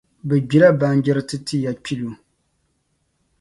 Bɛ 0.27 0.35
gbila 0.47 0.69
baanjiriti 0.79 1.37
ti 1.47 1.57
ya 1.65 1.71
Kpilo, 1.77 2.09